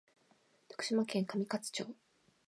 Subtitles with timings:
[0.69, 1.85] 徳島県上勝町